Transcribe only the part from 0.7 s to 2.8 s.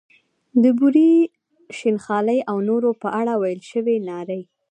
بورې، شین خالۍ او